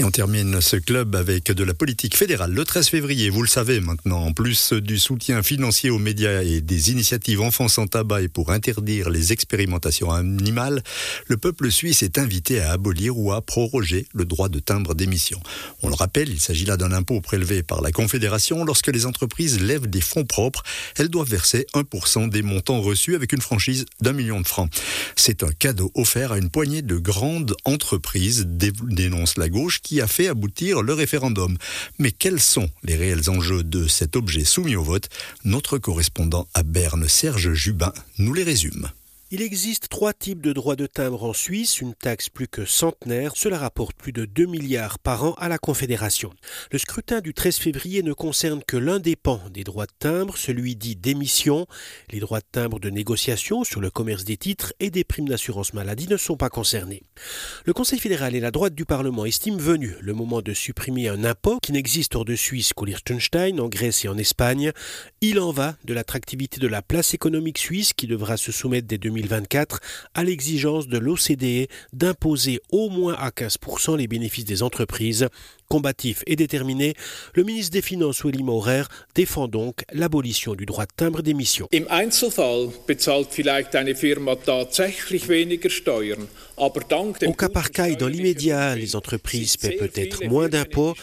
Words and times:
Et 0.00 0.04
on 0.04 0.10
termine 0.10 0.62
ce 0.62 0.76
club 0.76 1.14
avec 1.14 1.52
de 1.52 1.62
la 1.62 1.74
politique 1.74 2.16
fédérale. 2.16 2.54
Le 2.54 2.64
13 2.64 2.88
février, 2.88 3.28
vous 3.28 3.42
le 3.42 3.48
savez 3.48 3.80
maintenant, 3.80 4.24
en 4.24 4.32
plus 4.32 4.72
du 4.72 4.98
soutien 4.98 5.42
financier 5.42 5.90
aux 5.90 5.98
médias 5.98 6.42
et 6.42 6.62
des 6.62 6.90
initiatives 6.90 7.42
enfants 7.42 7.68
sans 7.68 7.86
tabac 7.86 8.22
et 8.22 8.28
pour 8.28 8.50
interdire 8.50 9.10
les 9.10 9.34
expérimentations 9.34 10.10
animales, 10.10 10.82
le 11.26 11.36
peuple 11.36 11.70
suisse 11.70 12.02
est 12.02 12.16
invité 12.16 12.62
à 12.62 12.72
abolir 12.72 13.18
ou 13.18 13.30
à 13.30 13.42
proroger 13.42 14.06
le 14.14 14.24
droit 14.24 14.48
de 14.48 14.58
timbre 14.58 14.94
d'émission. 14.94 15.38
On 15.82 15.90
le 15.90 15.94
rappelle, 15.94 16.30
il 16.30 16.40
s'agit 16.40 16.64
là 16.64 16.78
d'un 16.78 16.92
impôt 16.92 17.20
prélevé 17.20 17.62
par 17.62 17.82
la 17.82 17.92
Confédération. 17.92 18.64
Lorsque 18.64 18.88
les 18.88 19.04
entreprises 19.04 19.60
lèvent 19.60 19.90
des 19.90 20.00
fonds 20.00 20.24
propres, 20.24 20.62
elles 20.96 21.10
doivent 21.10 21.28
verser 21.28 21.66
1% 21.74 22.30
des 22.30 22.40
montants 22.40 22.80
reçus 22.80 23.16
avec 23.16 23.34
une 23.34 23.42
franchise 23.42 23.84
d'un 24.00 24.14
million 24.14 24.40
de 24.40 24.46
francs. 24.46 24.72
C'est 25.14 25.42
un 25.42 25.52
cadeau 25.52 25.92
offert 25.94 26.32
à 26.32 26.38
une 26.38 26.48
poignée 26.48 26.80
de 26.80 26.96
grandes 26.96 27.54
entreprises, 27.66 28.46
dénonce 28.46 29.36
la 29.36 29.50
gauche, 29.50 29.82
qui 29.89 29.89
a 29.98 30.06
fait 30.06 30.28
aboutir 30.28 30.82
le 30.82 30.92
référendum. 30.92 31.56
Mais 31.98 32.12
quels 32.12 32.40
sont 32.40 32.68
les 32.82 32.96
réels 32.96 33.30
enjeux 33.30 33.62
de 33.62 33.88
cet 33.88 34.14
objet 34.14 34.44
soumis 34.44 34.76
au 34.76 34.82
vote? 34.82 35.08
Notre 35.44 35.78
correspondant 35.78 36.46
à 36.52 36.62
Berne, 36.62 37.08
Serge 37.08 37.54
Jubin, 37.54 37.92
nous 38.18 38.34
les 38.34 38.44
résume. 38.44 38.90
Il 39.32 39.42
existe 39.42 39.88
trois 39.88 40.12
types 40.12 40.42
de 40.42 40.52
droits 40.52 40.74
de 40.74 40.86
timbre 40.86 41.22
en 41.22 41.32
Suisse, 41.32 41.80
une 41.80 41.94
taxe 41.94 42.28
plus 42.28 42.48
que 42.48 42.64
centenaire, 42.64 43.34
cela 43.36 43.58
rapporte 43.58 43.94
plus 43.96 44.10
de 44.10 44.24
2 44.24 44.46
milliards 44.46 44.98
par 44.98 45.22
an 45.22 45.34
à 45.34 45.48
la 45.48 45.56
Confédération. 45.56 46.32
Le 46.72 46.78
scrutin 46.78 47.20
du 47.20 47.32
13 47.32 47.58
février 47.58 48.02
ne 48.02 48.12
concerne 48.12 48.60
que 48.66 48.76
l'un 48.76 48.98
des 48.98 49.14
pans 49.14 49.40
des 49.54 49.62
droits 49.62 49.86
de 49.86 49.92
timbre, 49.96 50.36
celui 50.36 50.74
dit 50.74 50.96
d'émission. 50.96 51.68
Les 52.10 52.18
droits 52.18 52.40
de 52.40 52.46
timbre 52.50 52.80
de 52.80 52.90
négociation 52.90 53.62
sur 53.62 53.80
le 53.80 53.88
commerce 53.88 54.24
des 54.24 54.36
titres 54.36 54.72
et 54.80 54.90
des 54.90 55.04
primes 55.04 55.28
d'assurance 55.28 55.74
maladie 55.74 56.08
ne 56.08 56.16
sont 56.16 56.36
pas 56.36 56.50
concernés. 56.50 57.04
Le 57.66 57.72
Conseil 57.72 58.00
fédéral 58.00 58.34
et 58.34 58.40
la 58.40 58.50
droite 58.50 58.74
du 58.74 58.84
Parlement 58.84 59.26
estiment 59.26 59.58
venu 59.58 59.94
le 60.00 60.12
moment 60.12 60.42
de 60.42 60.54
supprimer 60.54 61.06
un 61.06 61.22
impôt 61.22 61.60
qui 61.62 61.70
n'existe 61.70 62.16
hors 62.16 62.24
de 62.24 62.34
Suisse 62.34 62.72
qu'au 62.72 62.84
Liechtenstein, 62.84 63.60
en 63.60 63.68
Grèce 63.68 64.04
et 64.04 64.08
en 64.08 64.18
Espagne. 64.18 64.72
Il 65.20 65.38
en 65.38 65.52
va 65.52 65.76
de 65.84 65.94
l'attractivité 65.94 66.58
de 66.58 66.66
la 66.66 66.82
place 66.82 67.14
économique 67.14 67.58
suisse 67.58 67.92
qui 67.92 68.08
devra 68.08 68.36
se 68.36 68.50
soumettre 68.50 68.88
dès 68.88 68.98
2020 68.98 69.19
2024 69.22 69.80
à 70.14 70.24
l'exigence 70.24 70.88
de 70.88 70.98
l'OCDE 70.98 71.68
d'imposer 71.92 72.60
au 72.70 72.88
moins 72.88 73.14
à 73.14 73.30
15% 73.30 73.96
les 73.96 74.06
bénéfices 74.06 74.44
des 74.44 74.62
entreprises. 74.62 75.28
Combatif 75.70 76.24
et 76.26 76.34
déterminé, 76.34 76.94
le 77.34 77.44
ministre 77.44 77.70
des 77.70 77.80
Finances 77.80 78.24
Willy 78.24 78.42
Maurer 78.42 78.82
défend 79.14 79.46
donc 79.46 79.84
l'abolition 79.92 80.56
du 80.56 80.66
droit 80.66 80.84
de 80.84 80.90
timbre 80.96 81.22
d'émission. 81.22 81.68
Im 81.72 81.86
Einzelfall 81.88 82.70
bezahlt 82.88 83.28
vielleicht 83.30 83.76
eine 83.76 83.94
Firma 83.94 84.34
tatsächlich 84.34 85.28
weniger 85.28 85.70
Steuern, 85.70 86.26
aber 86.56 86.80
dank 86.88 87.18
Au 87.24 87.34
cas 87.34 87.48
par 87.48 87.70
cas 87.70 87.86
et 87.86 87.94
dans 87.94 88.08
l'immédiat, 88.08 88.74
les 88.74 88.96
entreprises 88.96 89.56
paient 89.56 89.76
peut-être 89.76 90.24
moins 90.26 90.48
d'impôts, 90.48 90.96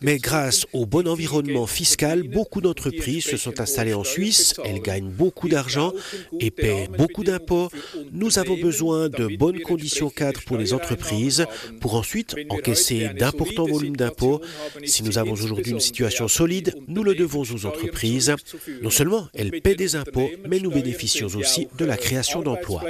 mais 0.00 0.16
grâce 0.16 0.64
au 0.72 0.86
bon 0.86 1.06
environnement 1.06 1.66
fiscal, 1.66 2.22
beaucoup 2.22 2.62
d'entreprises 2.62 3.24
se 3.26 3.36
sont 3.36 3.60
installées 3.60 3.92
en 3.92 4.04
Suisse, 4.04 4.54
elles 4.64 4.80
gagnent 4.80 5.10
beaucoup 5.10 5.50
d'argent 5.50 5.92
et 6.40 6.50
paient 6.50 6.88
beaucoup 6.96 7.24
d'impôts. 7.24 7.68
Nous 8.10 8.38
avons 8.38 8.56
besoin 8.56 9.10
de 9.10 9.36
bonnes 9.36 9.60
conditions 9.60 10.08
cadres 10.08 10.40
pour 10.46 10.56
les 10.56 10.72
entreprises 10.72 11.44
pour 11.82 11.94
ensuite 11.94 12.34
encaisser 12.48 13.10
d'importants 13.10 13.66
volumes 13.66 13.96
d'impôts 13.96 14.13
si 14.84 15.02
nous 15.02 15.18
avons 15.18 15.32
aujourd'hui 15.32 15.72
une 15.72 15.80
situation 15.80 16.28
solide, 16.28 16.74
nous 16.88 17.02
le 17.02 17.14
devons 17.14 17.42
aux 17.42 17.66
entreprises. 17.66 18.34
Non 18.82 18.90
seulement 18.90 19.28
elles 19.34 19.60
paient 19.60 19.74
des 19.74 19.96
impôts, 19.96 20.30
mais 20.48 20.60
nous 20.60 20.70
bénéficions 20.70 21.28
aussi 21.28 21.68
de 21.78 21.84
la 21.84 21.96
création 21.96 22.42
d'emplois. 22.42 22.82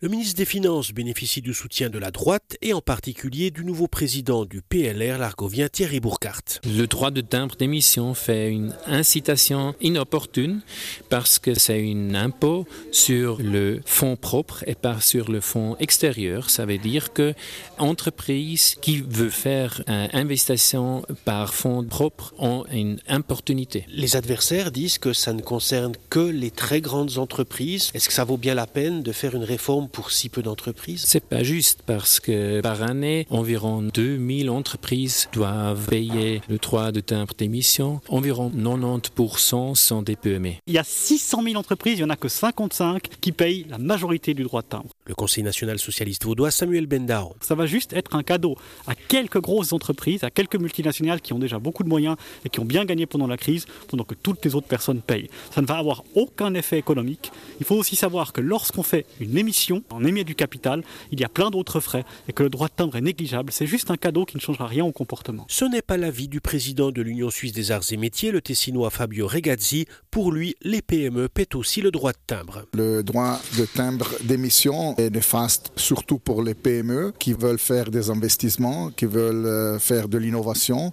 Le 0.00 0.08
ministre 0.08 0.36
des 0.36 0.44
Finances 0.44 0.92
bénéficie 0.92 1.40
du 1.40 1.54
soutien 1.54 1.90
de 1.90 1.98
la 1.98 2.10
droite 2.10 2.56
et 2.62 2.72
en 2.72 2.80
particulier 2.80 3.50
du 3.50 3.64
nouveau 3.64 3.88
président 3.88 4.44
du 4.44 4.62
PLR, 4.62 5.18
l'argovien 5.18 5.68
Thierry 5.68 6.00
Bourcart. 6.00 6.42
Le 6.64 6.86
droit 6.86 7.10
de 7.10 7.20
timbre 7.20 7.56
d'émission 7.56 8.14
fait 8.14 8.50
une 8.50 8.74
incitation 8.86 9.74
inopportune 9.80 10.60
parce 11.08 11.38
que 11.38 11.54
c'est 11.54 11.80
un 11.80 12.14
impôt 12.14 12.66
sur 12.92 13.38
le 13.40 13.80
fonds 13.84 14.16
propre 14.16 14.64
et 14.66 14.74
pas 14.74 15.00
sur 15.00 15.30
le 15.30 15.40
fonds 15.40 15.76
extérieur. 15.78 16.50
Ça 16.50 16.66
veut 16.66 16.78
dire 16.78 17.12
que 17.12 17.34
entreprise 17.78 18.76
qui 18.80 19.02
veut 19.06 19.30
faire 19.30 19.82
un 19.86 20.08
investissement 20.12 21.02
par 21.24 21.54
fonds 21.54 21.84
propres 21.84 22.32
ont 22.38 22.64
une 22.72 23.00
opportunité. 23.10 23.84
Les 23.88 24.16
adversaires 24.16 24.70
disent 24.70 24.98
que 24.98 25.12
ça 25.12 25.32
ne 25.32 25.42
concerne 25.42 25.92
que 26.08 26.20
les 26.20 26.50
très 26.50 26.80
grandes 26.80 27.18
entreprises. 27.18 27.90
Est-ce 27.94 28.08
que 28.08 28.14
ça 28.14 28.24
vaut 28.24 28.36
bien 28.36 28.54
la 28.54 28.66
peine 28.66 29.02
de 29.02 29.12
faire 29.12 29.34
une 29.34 29.44
réforme 29.44 29.88
pour 29.88 30.10
si 30.10 30.28
peu 30.28 30.42
d'entreprises? 30.42 31.02
C'est 31.06 31.24
pas 31.24 31.42
juste 31.42 31.80
parce 31.86 32.20
que 32.20 32.60
par 32.60 32.82
année, 32.82 33.26
environ 33.30 33.82
2000 33.82 34.50
entreprises 34.50 35.28
doivent 35.32 35.86
payer 35.86 36.40
le 36.48 36.58
droit 36.58 36.92
de 36.92 37.00
timbre 37.00 37.34
d'émission. 37.36 38.00
Environ 38.08 38.50
90% 38.50 39.74
sont 39.74 40.02
des 40.02 40.16
PME. 40.16 40.54
Il 40.66 40.74
y 40.74 40.78
a 40.78 40.84
600 40.84 41.42
000 41.42 41.56
entreprises, 41.56 41.94
il 41.98 42.04
n'y 42.04 42.04
en 42.04 42.10
a 42.10 42.16
que 42.16 42.28
55 42.28 43.02
qui 43.20 43.32
payent 43.32 43.66
la 43.68 43.78
majorité 43.78 44.34
du 44.34 44.44
droit 44.44 44.62
de 44.62 44.68
timbre. 44.68 44.90
Le 45.06 45.14
Conseil 45.14 45.44
national 45.44 45.78
socialiste 45.78 46.24
vaudois, 46.24 46.50
Samuel 46.50 46.86
Bendao. 46.86 47.34
Ça 47.40 47.54
va 47.54 47.66
juste 47.66 47.92
être 47.92 48.14
un 48.14 48.22
cadeau 48.22 48.56
à 48.86 48.94
quelques 48.94 49.40
grosses 49.40 49.72
entreprises 49.72 49.89
à 50.22 50.30
quelques 50.30 50.56
multinationales 50.56 51.20
qui 51.20 51.32
ont 51.32 51.38
déjà 51.38 51.58
beaucoup 51.58 51.82
de 51.82 51.88
moyens 51.88 52.16
et 52.44 52.48
qui 52.48 52.60
ont 52.60 52.64
bien 52.64 52.84
gagné 52.84 53.06
pendant 53.06 53.26
la 53.26 53.36
crise, 53.36 53.66
pendant 53.88 54.04
que 54.04 54.14
toutes 54.14 54.44
les 54.44 54.54
autres 54.54 54.66
personnes 54.66 55.00
payent. 55.00 55.28
Ça 55.54 55.60
ne 55.60 55.66
va 55.66 55.76
avoir 55.76 56.04
aucun 56.14 56.54
effet 56.54 56.78
économique. 56.78 57.32
Il 57.58 57.66
faut 57.66 57.76
aussi 57.76 57.96
savoir 57.96 58.32
que 58.32 58.40
lorsqu'on 58.40 58.82
fait 58.82 59.06
une 59.20 59.36
émission, 59.36 59.82
on 59.90 60.04
émet 60.04 60.24
du 60.24 60.34
capital, 60.34 60.82
il 61.12 61.20
y 61.20 61.24
a 61.24 61.28
plein 61.28 61.50
d'autres 61.50 61.80
frais 61.80 62.04
et 62.28 62.32
que 62.32 62.42
le 62.42 62.48
droit 62.48 62.68
de 62.68 62.74
timbre 62.74 62.96
est 62.96 63.00
négligeable. 63.00 63.52
C'est 63.52 63.66
juste 63.66 63.90
un 63.90 63.96
cadeau 63.96 64.24
qui 64.24 64.36
ne 64.36 64.40
changera 64.40 64.66
rien 64.66 64.84
au 64.84 64.92
comportement. 64.92 65.44
Ce 65.48 65.64
n'est 65.64 65.82
pas 65.82 65.96
l'avis 65.96 66.28
du 66.28 66.40
président 66.40 66.90
de 66.90 67.02
l'Union 67.02 67.30
suisse 67.30 67.52
des 67.52 67.70
arts 67.70 67.84
et 67.90 67.96
métiers, 67.96 68.30
le 68.30 68.40
tessinois 68.40 68.90
Fabio 68.90 69.26
Regazzi. 69.26 69.86
Pour 70.10 70.32
lui, 70.32 70.56
les 70.62 70.82
PME 70.82 71.28
paient 71.28 71.54
aussi 71.54 71.80
le 71.80 71.90
droit 71.90 72.12
de 72.12 72.18
timbre. 72.26 72.64
Le 72.74 73.02
droit 73.02 73.40
de 73.58 73.64
timbre 73.64 74.08
d'émission 74.22 74.96
est 74.96 75.10
néfaste, 75.10 75.72
surtout 75.76 76.18
pour 76.18 76.42
les 76.42 76.54
PME 76.54 77.12
qui 77.18 77.32
veulent 77.32 77.58
faire 77.58 77.90
des 77.90 78.10
investissements, 78.10 78.90
qui 78.90 79.06
veulent 79.06 79.46
euh, 79.46 79.78
faire 79.80 80.08
de 80.08 80.18
l'innovation. 80.18 80.92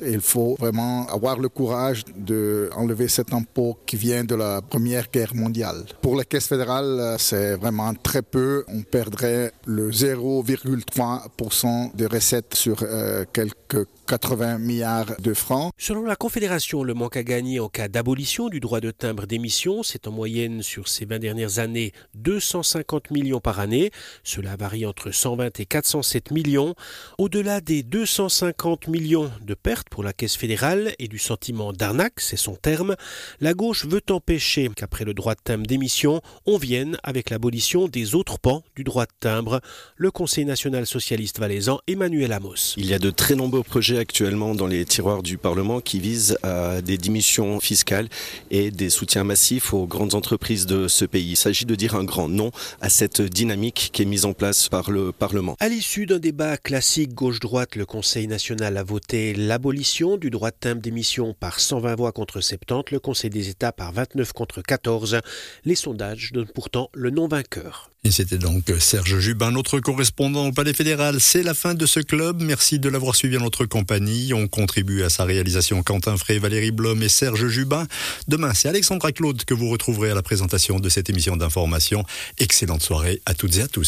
Il 0.00 0.20
faut 0.20 0.56
vraiment 0.58 1.06
avoir 1.08 1.38
le 1.38 1.48
courage 1.48 2.04
d'enlever 2.16 3.08
cet 3.08 3.32
impôt 3.32 3.78
qui 3.86 3.96
vient 3.96 4.24
de 4.24 4.34
la 4.34 4.60
Première 4.62 5.10
Guerre 5.10 5.34
mondiale. 5.34 5.84
Pour 6.02 6.16
la 6.16 6.24
Caisse 6.24 6.48
fédérale, 6.48 7.16
c'est 7.18 7.56
vraiment 7.56 7.94
très 7.94 8.22
peu. 8.22 8.64
On 8.68 8.82
perdrait 8.82 9.52
le 9.66 9.90
0,3% 9.90 11.96
de 11.96 12.06
recettes 12.06 12.54
sur 12.54 12.82
euh, 12.82 13.24
quelques 13.32 13.86
80 14.08 14.58
milliards 14.58 15.20
de 15.20 15.34
francs. 15.34 15.70
Selon 15.76 16.04
la 16.04 16.16
Confédération, 16.16 16.82
le 16.82 16.94
manque 16.94 17.18
à 17.18 17.22
gagner 17.22 17.60
en 17.60 17.68
cas 17.68 17.88
d'abolition 17.88 18.48
du 18.48 18.58
droit 18.58 18.80
de 18.80 18.90
timbre 18.90 19.26
d'émission, 19.26 19.82
c'est 19.82 20.06
en 20.06 20.12
moyenne 20.12 20.62
sur 20.62 20.88
ces 20.88 21.04
20 21.04 21.18
dernières 21.18 21.58
années 21.58 21.92
250 22.14 23.10
millions 23.10 23.40
par 23.40 23.60
année. 23.60 23.90
Cela 24.24 24.56
varie 24.56 24.86
entre 24.86 25.10
120 25.10 25.60
et 25.60 25.66
407 25.66 26.30
millions. 26.30 26.74
Au-delà 27.18 27.60
des 27.60 27.82
250 28.18 28.88
millions 28.88 29.30
de 29.46 29.54
pertes 29.54 29.88
pour 29.90 30.02
la 30.02 30.12
Caisse 30.12 30.34
fédérale 30.34 30.92
et 30.98 31.06
du 31.06 31.20
sentiment 31.20 31.72
d'arnaque, 31.72 32.18
c'est 32.18 32.36
son 32.36 32.56
terme, 32.56 32.96
la 33.40 33.54
gauche 33.54 33.86
veut 33.86 34.02
empêcher 34.10 34.68
qu'après 34.74 35.04
le 35.04 35.14
droit 35.14 35.36
de 35.36 35.40
timbre 35.40 35.68
d'émission, 35.68 36.20
on 36.44 36.58
vienne 36.58 36.98
avec 37.04 37.30
l'abolition 37.30 37.86
des 37.86 38.16
autres 38.16 38.40
pans 38.40 38.64
du 38.74 38.82
droit 38.82 39.04
de 39.04 39.12
timbre. 39.20 39.60
Le 39.96 40.10
Conseil 40.10 40.44
national 40.44 40.84
socialiste 40.84 41.38
valaisan 41.38 41.78
Emmanuel 41.86 42.32
Amos. 42.32 42.74
Il 42.76 42.86
y 42.86 42.94
a 42.94 42.98
de 42.98 43.10
très 43.10 43.36
nombreux 43.36 43.62
projets 43.62 43.98
actuellement 43.98 44.56
dans 44.56 44.66
les 44.66 44.84
tiroirs 44.84 45.22
du 45.22 45.38
Parlement 45.38 45.80
qui 45.80 46.00
visent 46.00 46.38
à 46.42 46.82
des 46.82 46.98
diminutions 46.98 47.60
fiscales 47.60 48.08
et 48.50 48.72
des 48.72 48.90
soutiens 48.90 49.22
massifs 49.22 49.72
aux 49.72 49.86
grandes 49.86 50.16
entreprises 50.16 50.66
de 50.66 50.88
ce 50.88 51.04
pays. 51.04 51.30
Il 51.30 51.36
s'agit 51.36 51.66
de 51.66 51.74
dire 51.76 51.94
un 51.94 52.02
grand 52.02 52.28
non 52.28 52.50
à 52.80 52.88
cette 52.88 53.22
dynamique 53.22 53.90
qui 53.92 54.02
est 54.02 54.06
mise 54.06 54.24
en 54.24 54.32
place 54.32 54.68
par 54.68 54.90
le 54.90 55.12
Parlement. 55.12 55.54
À 55.60 55.68
l'issue 55.68 56.06
d'un 56.06 56.18
débat 56.18 56.56
classique 56.56 57.14
gauche-droite, 57.14 57.76
le 57.76 57.86
Conseil 58.08 58.26
national 58.26 58.78
a 58.78 58.82
voté 58.82 59.34
l'abolition 59.34 60.16
du 60.16 60.30
droit 60.30 60.50
de 60.50 60.56
timbre 60.58 60.80
d'émission 60.80 61.34
par 61.38 61.60
120 61.60 61.94
voix 61.94 62.10
contre 62.10 62.40
70, 62.40 62.90
le 62.90 63.00
Conseil 63.00 63.28
des 63.28 63.50
États 63.50 63.70
par 63.70 63.92
29 63.92 64.32
contre 64.32 64.62
14. 64.62 65.20
Les 65.66 65.74
sondages 65.74 66.32
donnent 66.32 66.48
pourtant 66.48 66.88
le 66.94 67.10
non 67.10 67.28
vainqueur. 67.28 67.90
Et 68.04 68.10
c'était 68.10 68.38
donc 68.38 68.72
Serge 68.78 69.18
Jubin, 69.18 69.50
notre 69.50 69.80
correspondant 69.80 70.46
au 70.46 70.52
Palais 70.52 70.72
fédéral. 70.72 71.20
C'est 71.20 71.42
la 71.42 71.52
fin 71.52 71.74
de 71.74 71.84
ce 71.84 71.98
club. 72.00 72.40
Merci 72.42 72.78
de 72.78 72.88
l'avoir 72.88 73.16
suivi 73.16 73.36
en 73.36 73.40
notre 73.40 73.66
compagnie. 73.66 74.32
On 74.32 74.46
contribue 74.46 75.02
à 75.02 75.10
sa 75.10 75.24
réalisation 75.24 75.82
Quentin 75.82 76.16
Frey, 76.16 76.38
Valérie 76.38 76.70
Blom 76.70 77.02
et 77.02 77.08
Serge 77.08 77.48
Jubin. 77.48 77.86
Demain, 78.28 78.54
c'est 78.54 78.68
Alexandra 78.68 79.10
Claude 79.10 79.44
que 79.44 79.52
vous 79.52 79.68
retrouverez 79.68 80.12
à 80.12 80.14
la 80.14 80.22
présentation 80.22 80.78
de 80.78 80.88
cette 80.88 81.10
émission 81.10 81.36
d'information. 81.36 82.04
Excellente 82.38 82.82
soirée 82.82 83.20
à 83.26 83.34
toutes 83.34 83.58
et 83.58 83.62
à 83.62 83.68
tous. 83.68 83.84